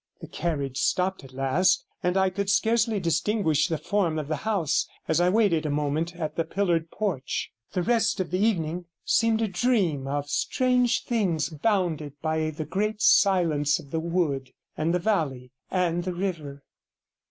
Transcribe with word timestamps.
The 0.19 0.27
carriage 0.27 0.79
stopped 0.79 1.23
at 1.23 1.31
last, 1.31 1.85
and 2.01 2.17
I 2.17 2.31
could 2.31 2.49
scarcely 2.49 2.99
distinguish 2.99 3.67
the 3.67 3.77
form 3.77 4.17
of 4.17 4.29
the 4.29 4.37
house, 4.49 4.87
as 5.07 5.21
I 5.21 5.29
waited 5.29 5.63
a 5.63 5.69
moment 5.69 6.15
at 6.15 6.35
the 6.35 6.43
pillared 6.43 6.89
porch. 6.89 7.51
The 7.73 7.83
rest 7.83 8.19
of 8.19 8.31
the 8.31 8.39
evening 8.39 8.85
seemed 9.05 9.43
a 9.43 9.47
dream 9.47 10.07
of 10.07 10.27
strange 10.27 11.03
things 11.03 11.49
bounded 11.51 12.19
by 12.19 12.49
the 12.49 12.65
great 12.65 12.99
silence 12.99 13.77
of 13.77 13.91
the 13.91 13.99
wood 13.99 14.49
and 14.75 14.91
the 14.91 14.97
valley 14.97 15.51
and 15.69 16.03
the 16.03 16.15
river. 16.15 16.63